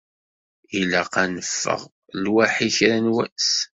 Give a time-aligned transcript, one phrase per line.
[0.79, 1.81] Ilaq ad neffeɣ
[2.23, 3.51] lwaḥi kra n wass.